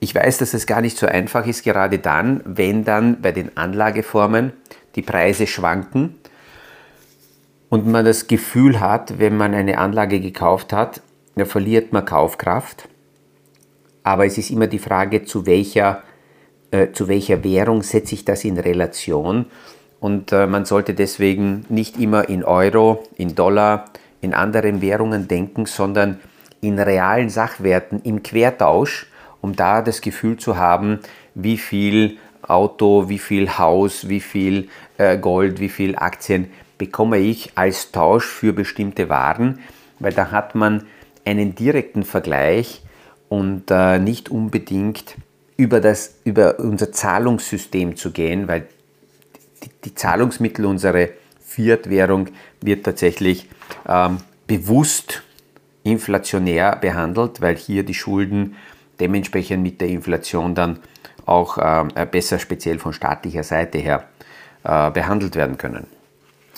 Ich 0.00 0.14
weiß, 0.14 0.38
dass 0.38 0.54
es 0.54 0.66
gar 0.66 0.80
nicht 0.80 0.96
so 0.96 1.06
einfach 1.06 1.46
ist, 1.46 1.64
gerade 1.64 1.98
dann, 1.98 2.42
wenn 2.44 2.84
dann 2.84 3.20
bei 3.20 3.32
den 3.32 3.56
Anlageformen 3.56 4.52
die 4.94 5.02
Preise 5.02 5.46
schwanken 5.46 6.14
und 7.68 7.86
man 7.86 8.04
das 8.04 8.26
Gefühl 8.26 8.80
hat, 8.80 9.18
wenn 9.18 9.36
man 9.36 9.54
eine 9.54 9.78
Anlage 9.78 10.20
gekauft 10.20 10.72
hat, 10.72 11.02
da 11.34 11.44
verliert 11.44 11.92
man 11.92 12.04
Kaufkraft. 12.04 12.88
Aber 14.02 14.24
es 14.26 14.38
ist 14.38 14.50
immer 14.50 14.66
die 14.66 14.78
Frage, 14.78 15.24
zu 15.24 15.46
welcher, 15.46 16.02
äh, 16.70 16.92
zu 16.92 17.08
welcher 17.08 17.44
Währung 17.44 17.82
setze 17.82 18.14
ich 18.14 18.24
das 18.24 18.44
in 18.44 18.58
Relation. 18.58 19.46
Und 20.00 20.32
äh, 20.32 20.46
man 20.46 20.64
sollte 20.64 20.94
deswegen 20.94 21.66
nicht 21.68 21.98
immer 21.98 22.28
in 22.28 22.44
Euro, 22.44 23.04
in 23.16 23.34
Dollar, 23.34 23.86
in 24.20 24.34
anderen 24.34 24.80
Währungen 24.80 25.28
denken, 25.28 25.66
sondern 25.66 26.18
in 26.60 26.78
realen 26.78 27.28
Sachwerten, 27.28 28.00
im 28.02 28.22
Quertausch, 28.22 29.06
um 29.40 29.54
da 29.54 29.82
das 29.82 30.00
Gefühl 30.00 30.36
zu 30.36 30.56
haben, 30.56 31.00
wie 31.34 31.58
viel 31.58 32.18
Auto, 32.42 33.08
wie 33.08 33.18
viel 33.18 33.58
Haus, 33.58 34.08
wie 34.08 34.20
viel 34.20 34.68
äh, 34.96 35.18
Gold, 35.18 35.60
wie 35.60 35.68
viel 35.68 35.96
Aktien 35.96 36.50
bekomme 36.78 37.18
ich 37.18 37.52
als 37.56 37.92
Tausch 37.92 38.26
für 38.26 38.52
bestimmte 38.52 39.08
Waren, 39.08 39.60
weil 39.98 40.12
da 40.12 40.30
hat 40.30 40.54
man 40.54 40.86
einen 41.24 41.54
direkten 41.54 42.04
Vergleich 42.04 42.82
und 43.28 43.70
äh, 43.70 43.98
nicht 43.98 44.30
unbedingt 44.30 45.16
über, 45.56 45.80
das, 45.80 46.14
über 46.24 46.58
unser 46.60 46.92
Zahlungssystem 46.92 47.96
zu 47.96 48.12
gehen, 48.12 48.48
weil 48.48 48.66
die, 49.62 49.70
die 49.84 49.94
Zahlungsmittel, 49.94 50.64
unsere 50.64 51.10
Fiat-Währung 51.58 52.28
wird 52.60 52.84
tatsächlich 52.84 53.48
ähm, 53.88 54.18
bewusst 54.46 55.24
inflationär 55.82 56.76
behandelt, 56.76 57.40
weil 57.40 57.56
hier 57.56 57.82
die 57.82 57.94
Schulden 57.94 58.54
dementsprechend 59.00 59.64
mit 59.64 59.80
der 59.80 59.88
Inflation 59.88 60.54
dann 60.54 60.78
auch 61.26 61.58
äh, 61.58 62.06
besser 62.06 62.38
speziell 62.38 62.78
von 62.78 62.92
staatlicher 62.92 63.42
Seite 63.42 63.78
her 63.78 64.04
äh, 64.62 64.90
behandelt 64.92 65.34
werden 65.34 65.58
können. 65.58 65.88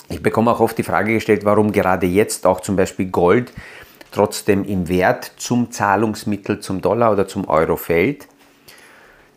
Ich 0.07 0.21
bekomme 0.21 0.51
auch 0.51 0.59
oft 0.59 0.77
die 0.77 0.83
Frage 0.83 1.13
gestellt, 1.13 1.45
warum 1.45 1.71
gerade 1.71 2.05
jetzt 2.05 2.45
auch 2.45 2.59
zum 2.59 2.75
Beispiel 2.75 3.07
Gold 3.07 3.51
trotzdem 4.11 4.63
im 4.65 4.87
Wert 4.87 5.31
zum 5.37 5.71
Zahlungsmittel 5.71 6.59
zum 6.59 6.81
Dollar 6.81 7.11
oder 7.11 7.27
zum 7.27 7.47
Euro 7.47 7.75
fällt. 7.75 8.27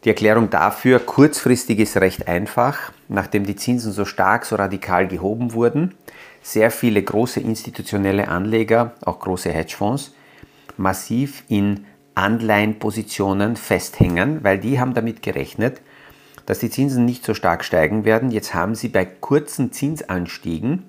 Die 0.04 0.10
Erklärung 0.10 0.50
dafür, 0.50 1.00
kurzfristig 1.00 1.78
ist 1.78 1.96
recht 1.96 2.28
einfach, 2.28 2.92
nachdem 3.08 3.46
die 3.46 3.56
Zinsen 3.56 3.90
so 3.90 4.04
stark, 4.04 4.44
so 4.44 4.56
radikal 4.56 5.08
gehoben 5.08 5.54
wurden, 5.54 5.94
sehr 6.42 6.70
viele 6.70 7.02
große 7.02 7.40
institutionelle 7.40 8.28
Anleger, 8.28 8.92
auch 9.02 9.18
große 9.18 9.50
Hedgefonds, 9.50 10.14
massiv 10.76 11.42
in 11.48 11.86
Anleihenpositionen 12.14 13.56
festhängen, 13.56 14.44
weil 14.44 14.58
die 14.58 14.78
haben 14.78 14.92
damit 14.92 15.22
gerechnet, 15.22 15.80
dass 16.44 16.58
die 16.58 16.68
Zinsen 16.68 17.06
nicht 17.06 17.24
so 17.24 17.32
stark 17.32 17.64
steigen 17.64 18.04
werden. 18.04 18.30
Jetzt 18.30 18.52
haben 18.52 18.74
sie 18.74 18.88
bei 18.88 19.06
kurzen 19.06 19.72
Zinsanstiegen 19.72 20.82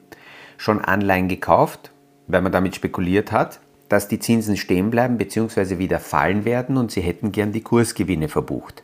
schon 0.58 0.84
Anleihen 0.84 1.30
gekauft, 1.30 1.92
weil 2.28 2.42
man 2.42 2.52
damit 2.52 2.76
spekuliert 2.76 3.32
hat, 3.32 3.62
dass 3.88 4.10
die 4.10 4.20
Zinsen 4.20 4.58
stehen 4.58 4.90
bleiben 4.90 5.18
bzw. 5.18 5.78
wieder 5.78 6.02
fallen 6.02 6.44
werden 6.44 6.76
und 6.76 6.92
sie 6.92 7.02
hätten 7.02 7.32
gern 7.32 7.54
die 7.54 7.62
Kursgewinne 7.62 8.28
verbucht. 8.28 8.84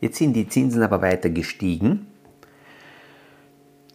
Jetzt 0.00 0.18
sind 0.18 0.34
die 0.34 0.48
Zinsen 0.48 0.82
aber 0.82 1.02
weiter 1.02 1.30
gestiegen. 1.30 2.06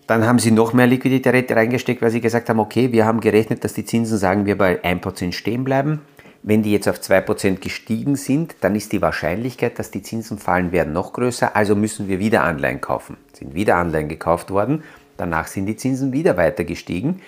Dann 0.07 0.25
haben 0.25 0.39
sie 0.39 0.51
noch 0.51 0.73
mehr 0.73 0.87
Liquidität 0.87 1.51
reingesteckt, 1.51 2.01
weil 2.01 2.11
sie 2.11 2.19
gesagt 2.21 2.49
haben, 2.49 2.59
okay, 2.59 2.91
wir 2.91 3.05
haben 3.05 3.21
gerechnet, 3.21 3.63
dass 3.63 3.73
die 3.73 3.85
Zinsen, 3.85 4.17
sagen 4.17 4.45
wir, 4.45 4.57
bei 4.57 4.83
1% 4.83 5.31
stehen 5.31 5.63
bleiben. 5.63 6.01
Wenn 6.45 6.61
die 6.61 6.73
jetzt 6.73 6.89
auf 6.89 6.99
2% 6.99 7.59
gestiegen 7.59 8.17
sind, 8.17 8.55
dann 8.59 8.75
ist 8.75 8.91
die 8.91 9.01
Wahrscheinlichkeit, 9.01 9.79
dass 9.79 9.91
die 9.91 10.01
Zinsen 10.01 10.37
fallen 10.37 10.73
werden, 10.73 10.91
noch 10.91 11.13
größer. 11.13 11.55
Also 11.55 11.73
müssen 11.73 12.09
wir 12.09 12.19
wieder 12.19 12.43
Anleihen 12.43 12.81
kaufen. 12.81 13.15
Sind 13.31 13.55
wieder 13.55 13.77
Anleihen 13.77 14.09
gekauft 14.09 14.51
worden. 14.51 14.83
Danach 15.15 15.47
sind 15.47 15.67
die 15.67 15.77
Zinsen 15.77 16.11
wieder 16.11 16.35
weiter 16.35 16.65
gestiegen. 16.65 17.21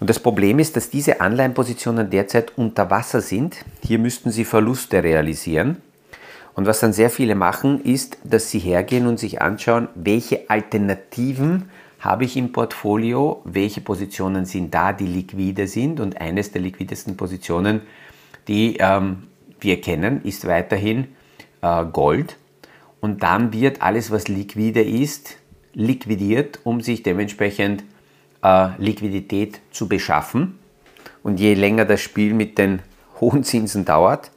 Und 0.00 0.10
das 0.10 0.18
Problem 0.18 0.58
ist, 0.58 0.76
dass 0.76 0.90
diese 0.90 1.22
Anleihenpositionen 1.22 2.10
derzeit 2.10 2.58
unter 2.58 2.90
Wasser 2.90 3.22
sind. 3.22 3.64
Hier 3.82 3.98
müssten 3.98 4.30
sie 4.30 4.44
Verluste 4.44 5.02
realisieren. 5.02 5.78
Und 6.54 6.66
was 6.66 6.80
dann 6.80 6.92
sehr 6.92 7.10
viele 7.10 7.34
machen, 7.34 7.82
ist, 7.82 8.18
dass 8.24 8.50
sie 8.50 8.58
hergehen 8.58 9.06
und 9.06 9.18
sich 9.18 9.40
anschauen, 9.40 9.88
welche 9.94 10.50
Alternativen 10.50 11.70
habe 12.00 12.24
ich 12.24 12.36
im 12.36 12.52
Portfolio, 12.52 13.42
welche 13.44 13.80
Positionen 13.80 14.46
sind 14.46 14.74
da, 14.74 14.92
die 14.92 15.06
liquide 15.06 15.66
sind. 15.66 16.00
Und 16.00 16.20
eines 16.20 16.50
der 16.52 16.62
liquidesten 16.62 17.16
Positionen 17.16 17.82
die 18.48 18.76
ähm, 18.78 19.28
wir 19.60 19.80
kennen, 19.80 20.22
ist 20.24 20.46
weiterhin 20.46 21.08
äh, 21.62 21.84
Gold. 21.84 22.36
Und 23.00 23.22
dann 23.22 23.52
wird 23.52 23.80
alles, 23.80 24.10
was 24.10 24.28
liquide 24.28 24.82
ist, 24.82 25.36
liquidiert, 25.72 26.60
um 26.64 26.80
sich 26.80 27.02
dementsprechend 27.02 27.84
äh, 28.42 28.68
Liquidität 28.78 29.60
zu 29.70 29.88
beschaffen. 29.88 30.58
Und 31.22 31.38
je 31.38 31.54
länger 31.54 31.84
das 31.84 32.00
Spiel 32.00 32.34
mit 32.34 32.58
den 32.58 32.82
hohen 33.20 33.44
Zinsen 33.44 33.84
dauert, 33.84 34.30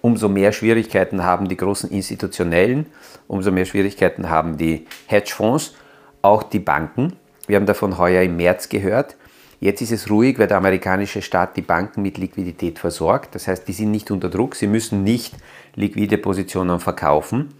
umso 0.00 0.28
mehr 0.28 0.52
Schwierigkeiten 0.52 1.24
haben 1.24 1.48
die 1.48 1.56
großen 1.56 1.90
institutionellen, 1.90 2.86
umso 3.26 3.50
mehr 3.50 3.64
Schwierigkeiten 3.64 4.30
haben 4.30 4.56
die 4.56 4.86
Hedgefonds, 5.06 5.74
auch 6.22 6.42
die 6.42 6.58
Banken. 6.58 7.14
Wir 7.46 7.56
haben 7.56 7.66
davon 7.66 7.98
heuer 7.98 8.22
im 8.22 8.36
März 8.36 8.68
gehört, 8.68 9.16
Jetzt 9.60 9.80
ist 9.80 9.90
es 9.90 10.08
ruhig, 10.08 10.38
weil 10.38 10.46
der 10.46 10.58
amerikanische 10.58 11.20
Staat 11.20 11.56
die 11.56 11.62
Banken 11.62 12.02
mit 12.02 12.16
Liquidität 12.16 12.78
versorgt. 12.78 13.34
Das 13.34 13.48
heißt, 13.48 13.66
die 13.66 13.72
sind 13.72 13.90
nicht 13.90 14.10
unter 14.12 14.28
Druck, 14.28 14.54
sie 14.54 14.68
müssen 14.68 15.02
nicht 15.02 15.34
liquide 15.74 16.16
Positionen 16.16 16.78
verkaufen. 16.78 17.54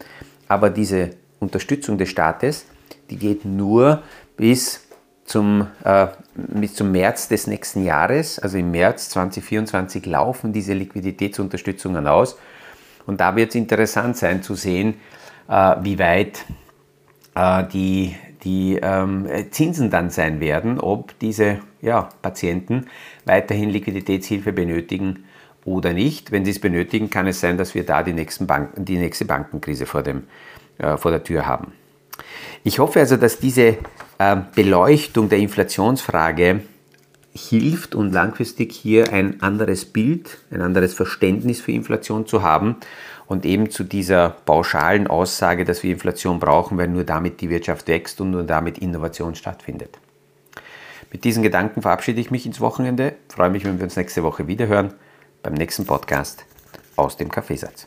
Aber 0.47 0.71
diese 0.71 1.11
Unterstützung 1.41 1.99
des 1.99 2.09
Staates, 2.09 2.67
die 3.11 3.17
geht 3.17 3.45
nur 3.45 4.03
bis 4.37 4.88
zum, 5.29 5.67
äh, 5.85 6.07
bis 6.35 6.75
zum 6.75 6.91
März 6.91 7.29
des 7.29 7.47
nächsten 7.47 7.85
Jahres. 7.85 8.39
Also 8.39 8.59
im 8.59 8.71
März 8.71 9.11
2024 9.11 10.07
laufen 10.07 10.53
diese 10.53 10.73
Liquiditätsunterstützungen 10.73 12.07
aus. 12.07 12.39
Und 13.07 13.21
da 13.21 13.37
wird 13.37 13.51
es 13.51 13.55
interessant 13.55 14.17
sein 14.17 14.43
zu 14.43 14.55
sehen, 14.55 14.95
äh, 15.49 15.77
wie 15.83 15.99
weit 15.99 16.45
äh, 17.35 17.65
die 17.65 18.15
die 18.45 18.79
ähm, 18.81 19.27
Zinsen 19.51 19.91
dann 19.91 20.11
sein 20.11 20.41
werden, 20.41 20.79
ob 20.79 21.19
diese 21.19 21.59
ja, 21.81 22.09
Patienten 22.23 22.87
weiterhin 23.25 23.71
Liquiditätshilfe 23.71 24.53
benötigen 24.53 25.25
oder 25.65 25.93
nicht. 25.93 26.31
Wenn 26.33 26.45
sie 26.45 26.53
es 26.53 26.61
benötigen, 26.61 27.11
kann 27.11 27.27
es 27.27 27.41
sein, 27.41 27.59
dass 27.59 27.75
wir 27.75 27.85
da 27.85 28.03
die, 28.03 28.13
nächsten 28.13 28.47
Banken, 28.47 28.85
die 28.85 28.97
nächste 28.97 29.25
Bankenkrise 29.25 29.87
vor, 29.87 30.03
dem, 30.03 30.25
äh, 30.79 30.97
vor 30.97 31.11
der 31.11 31.25
Tür 31.25 31.47
haben. 31.47 31.73
Ich 32.65 32.79
hoffe 32.79 33.01
also, 33.01 33.17
dass 33.17 33.39
diese 33.39 33.77
äh, 34.19 34.37
Beleuchtung 34.55 35.29
der 35.29 35.39
Inflationsfrage 35.39 36.61
hilft 37.35 37.95
und 37.95 38.13
langfristig 38.13 38.73
hier 38.73 39.13
ein 39.13 39.43
anderes 39.43 39.85
Bild, 39.85 40.39
ein 40.51 40.61
anderes 40.61 40.95
Verständnis 40.95 41.61
für 41.61 41.73
Inflation 41.73 42.27
zu 42.27 42.43
haben 42.43 42.77
und 43.27 43.45
eben 43.45 43.71
zu 43.71 43.85
dieser 43.85 44.31
pauschalen 44.31 45.07
Aussage, 45.07 45.65
dass 45.65 45.83
wir 45.83 45.93
Inflation 45.93 46.41
brauchen, 46.41 46.79
weil 46.79 46.89
nur 46.89 47.05
damit 47.05 47.41
die 47.41 47.51
Wirtschaft 47.51 47.87
wächst 47.89 48.21
und 48.21 48.31
nur 48.31 48.43
damit 48.43 48.79
Innovation 48.79 49.35
stattfindet. 49.35 49.99
Mit 51.13 51.25
diesen 51.25 51.43
Gedanken 51.43 51.83
verabschiede 51.83 52.21
ich 52.21 52.31
mich 52.31 52.45
ins 52.45 52.61
Wochenende, 52.61 53.15
freue 53.29 53.51
mich, 53.51 53.65
wenn 53.65 53.79
wir 53.79 53.85
uns 53.85 53.97
nächste 53.97 54.23
Woche 54.23 54.47
wiederhören 54.47 54.95
beim 55.43 55.55
nächsten 55.55 55.87
Podcast 55.87 56.45
aus 56.97 57.17
dem 57.17 57.31
Kaffeesatz. 57.31 57.87